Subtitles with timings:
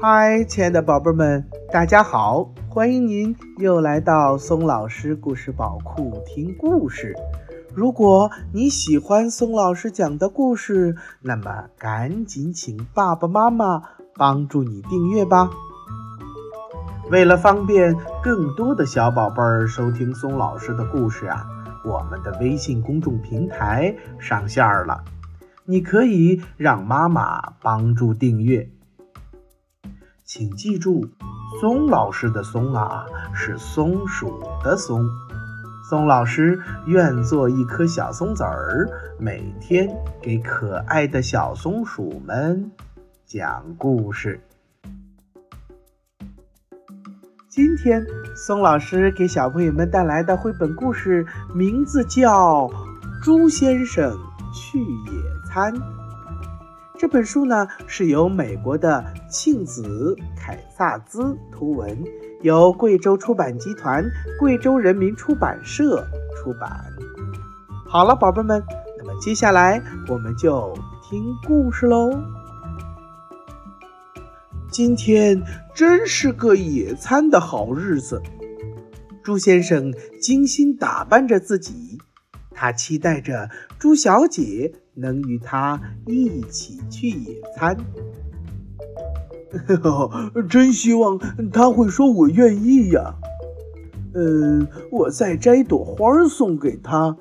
[0.00, 2.50] 嗨，亲爱的宝贝们，大家好！
[2.68, 7.14] 欢迎您又来到松老师故事宝库听故事。
[7.74, 13.82] 如果你喜欢松老师讲的故事，那么赶紧请爸爸妈妈
[14.14, 15.50] 帮助你订阅吧。
[17.10, 21.44] 为了方便更多的小宝贝儿收听松老师的故事啊，
[21.84, 25.04] 我们的微信公众平台上线了，
[25.70, 28.68] 你可以让妈妈帮助订阅。
[30.24, 31.08] 请记住，
[31.60, 35.08] 松老师的“松”啊，是松鼠的“松”。
[35.88, 39.88] 松老师愿做一颗小松子儿，每天
[40.20, 42.72] 给可爱的小松鼠们
[43.24, 44.40] 讲故事。
[47.48, 51.24] 今天，松老师给小朋友们带来的绘本故事
[51.54, 52.66] 名字叫
[53.22, 54.18] 《猪先生
[54.52, 55.74] 去野餐》。
[56.98, 61.96] 这本书呢是由美国的庆子凯萨兹图文，
[62.42, 64.04] 由贵州出版集团、
[64.38, 66.84] 贵州人民出版社出版。
[67.86, 68.62] 好了，宝贝们，
[68.98, 72.22] 那么接下来我们就听故事喽。
[74.70, 75.42] 今天
[75.74, 78.22] 真是个野餐的好日子，
[79.24, 81.98] 朱先生精心打扮着自己，
[82.60, 84.74] 他期待着猪小姐。
[84.94, 87.74] 能与他一起去野餐，
[90.46, 91.18] 真希望
[91.50, 93.14] 他会说“我愿意呀”。
[94.12, 97.16] 嗯，我再摘一朵花送给他，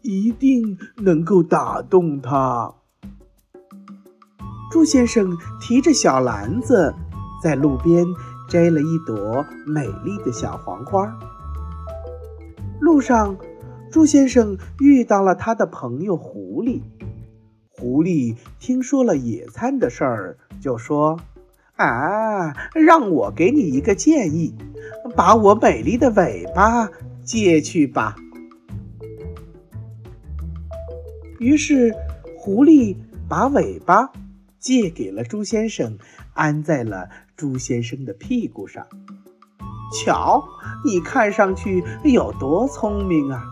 [0.00, 2.72] 一定能够打动他。
[4.70, 6.94] 猪先生提着小篮子，
[7.42, 8.06] 在路边
[8.48, 11.14] 摘了一朵美丽的小黄花。
[12.80, 13.36] 路上，
[13.90, 16.82] 猪先生遇到了他的朋友狐狸。
[17.70, 21.18] 狐狸听说了野餐的事儿，就说
[21.76, 24.54] ：“啊，让我给你一个建议，
[25.16, 26.90] 把我美丽的尾巴
[27.24, 28.16] 借去吧。”
[31.40, 31.94] 于是，
[32.36, 32.96] 狐狸
[33.28, 34.10] 把尾巴
[34.58, 35.96] 借给了猪先生，
[36.34, 38.86] 安在了猪先生的屁股上。
[40.04, 40.44] 瞧，
[40.84, 43.42] 你看上去有多聪明啊！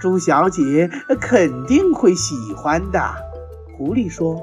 [0.00, 0.90] 猪小姐
[1.20, 3.00] 肯定会喜欢的。
[3.76, 4.40] 狐狸说：“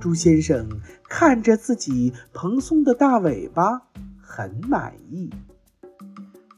[0.00, 0.68] 猪先生
[1.08, 3.82] 看着自己蓬松的大尾巴，
[4.20, 5.30] 很满意。”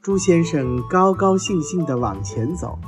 [0.03, 2.79] 猪先生高高兴兴地往前走。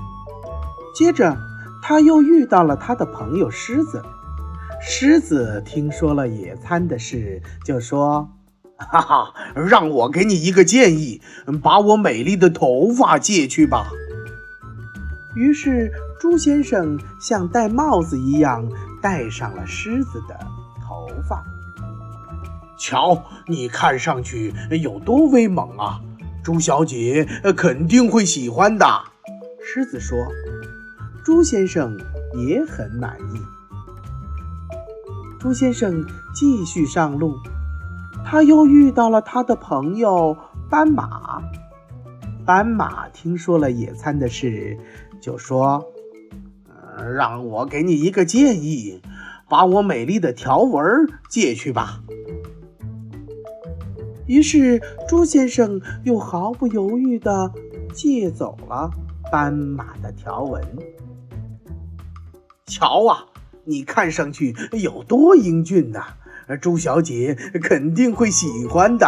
[0.95, 1.37] 接着，
[1.83, 4.03] 他又遇到了他的朋友狮子。
[4.81, 8.29] 狮子听说了野餐的事，就说
[8.77, 11.23] ：“哈哈，让我给你一个建议，
[11.63, 13.91] 把我美丽的头发借去吧。”
[15.35, 18.69] 于是，猪先生像戴帽子一样
[19.03, 20.39] 戴上了狮子的
[20.83, 21.45] 头发。
[22.79, 24.53] 瞧，你看上去
[24.83, 26.01] 有多威猛啊！
[26.43, 28.87] 猪小姐肯定会喜欢的。
[29.65, 30.19] 狮子说
[31.25, 31.97] ：“朱先生
[32.37, 33.41] 也很满意。”
[35.41, 37.35] 猪先生继续上路，
[38.25, 40.37] 他又遇到了他的朋友
[40.69, 41.43] 斑马。
[42.45, 44.77] 斑马听说了野餐的事。
[45.25, 45.91] 就说
[47.17, 49.01] ：“让我给你一个建议，
[49.49, 50.85] 把我美丽的条纹
[51.31, 52.03] 借去吧。”
[54.29, 57.51] 于是猪先生又毫不犹豫地
[57.95, 58.91] 借走了
[59.33, 60.63] 斑马的条纹。
[62.67, 63.25] 瞧啊，
[63.65, 66.05] 你看上去有多英俊呐！
[66.61, 69.07] 朱小姐肯定会喜欢的。”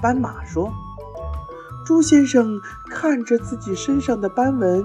[0.00, 0.72] 斑马说。
[1.84, 2.58] 朱先生
[2.88, 4.82] 看着自己身上的斑纹，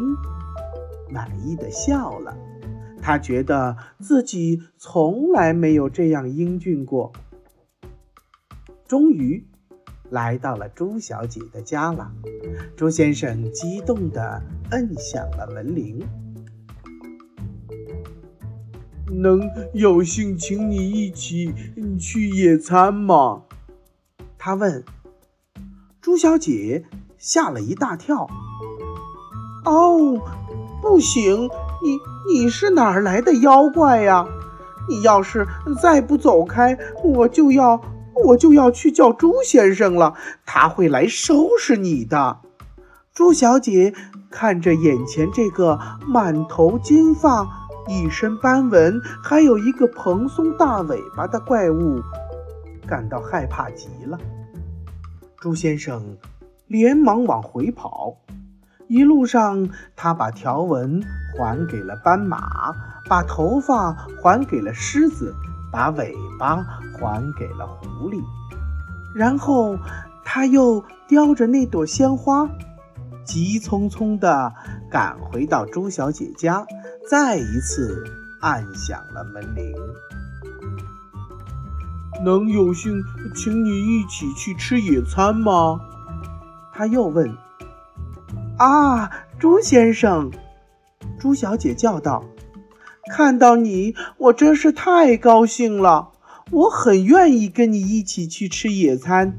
[1.09, 2.35] 满意的笑了。
[3.01, 7.13] 他觉得自己从来没有这样英俊过。
[8.85, 9.47] 终于
[10.09, 12.11] 来到了朱小姐的家了。
[12.75, 16.05] 朱先生激动地摁响了门铃。
[19.09, 19.41] 能
[19.73, 21.53] 有幸请你一起
[21.97, 23.43] 去野餐吗？
[24.37, 24.83] 他问。
[26.09, 26.85] 猪小姐
[27.19, 28.27] 吓了一大跳。
[29.63, 30.19] 哦，
[30.81, 31.47] 不行！
[31.83, 34.25] 你你是哪儿来的妖怪呀？
[34.87, 35.47] 你要是
[35.79, 37.79] 再不走开，我就要
[38.25, 40.15] 我就要去叫猪先生了，
[40.47, 42.39] 他会来收拾你的。
[43.13, 43.93] 猪小姐
[44.31, 47.47] 看着眼前这个满头金发、
[47.87, 52.01] 一身斑纹，还有一个蓬松大尾巴的怪物，
[52.87, 54.17] 感到害怕极了。
[55.41, 56.17] 朱先生
[56.67, 58.17] 连忙往回跑，
[58.87, 61.01] 一路上他把条纹
[61.37, 62.75] 还给了斑马，
[63.07, 65.33] 把头发还给了狮子，
[65.71, 66.57] 把尾巴
[66.93, 68.21] 还给了狐狸，
[69.15, 69.77] 然后
[70.25, 72.49] 他又叼着那朵鲜花，
[73.23, 74.53] 急匆匆地
[74.91, 76.65] 赶回到朱小姐家，
[77.09, 78.03] 再一次
[78.41, 79.73] 按响了门铃。
[82.23, 83.01] 能有幸
[83.35, 85.79] 请你一起去吃野餐吗？
[86.73, 87.35] 他又问。
[88.57, 90.31] 啊，猪先生，
[91.17, 92.23] 猪小姐叫道。
[93.11, 96.09] 看到你，我真是太高兴了。
[96.51, 99.37] 我很愿意跟你一起去吃野餐。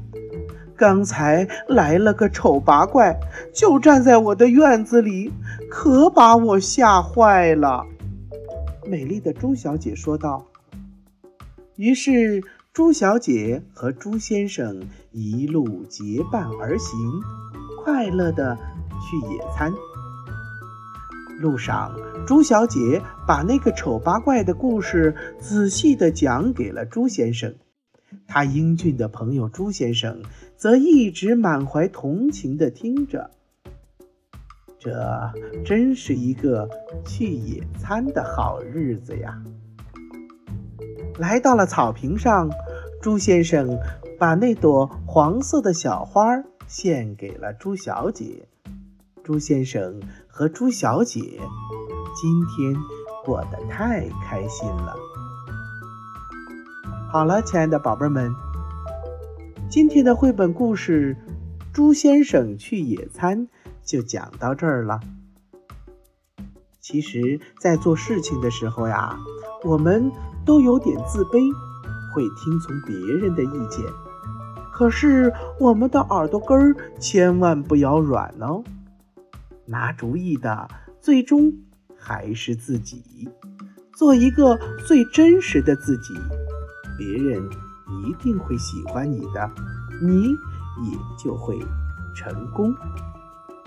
[0.75, 3.19] 刚才来了个丑八怪，
[3.53, 5.31] 就站在我的院子里，
[5.69, 7.85] 可把我吓坏了。
[8.87, 10.43] 美丽的猪小姐说道。
[11.75, 14.81] 于是，朱小姐和朱先生
[15.11, 16.97] 一路结伴而行，
[17.83, 18.57] 快乐的
[19.01, 19.73] 去野餐。
[21.41, 21.93] 路上，
[22.25, 27.53] 朱小姐把那个丑八怪的故事仔细地讲给了朱先生。
[28.25, 30.21] 他英俊的朋友朱先生
[30.55, 33.31] 则一直满怀同情地听着。
[34.79, 35.29] 这
[35.65, 36.69] 真是一个
[37.05, 39.43] 去野餐的好日子呀！
[41.17, 42.49] 来到了草坪上，
[43.01, 43.77] 朱先生
[44.17, 48.47] 把那朵黄色的小花献给了朱小姐。
[49.23, 51.19] 朱先生和朱小姐
[52.19, 52.75] 今天
[53.23, 54.95] 过得太开心了。
[57.11, 58.31] 好了，亲爱的宝贝们，
[59.69, 61.15] 今天的绘本故事
[61.73, 63.47] 《朱先生去野餐》
[63.83, 64.99] 就讲到这儿了。
[66.79, 69.19] 其实，在做事情的时候呀，
[69.63, 70.11] 我们
[70.45, 71.51] 都有点自卑，
[72.13, 73.85] 会听从别人的意见。
[74.71, 78.63] 可是，我们的耳朵根儿千万不要软哦。
[79.65, 80.67] 拿主意的
[80.99, 81.53] 最终
[81.95, 83.29] 还是自己，
[83.93, 86.13] 做一个最真实的自己，
[86.97, 87.41] 别人
[88.03, 89.49] 一定会喜欢你的，
[90.01, 90.29] 你
[90.89, 91.59] 也就会
[92.15, 92.75] 成功。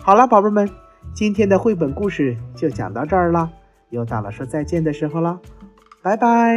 [0.02, 0.68] 好了，宝贝们，
[1.14, 3.50] 今天的绘本故事就讲到这儿了，
[3.90, 5.38] 又到了说再见的时候了，
[6.04, 6.54] 拜拜。